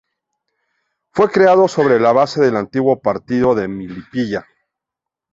[1.11, 4.47] Fue creado sobre la base del antiguo Partido de Melipilla.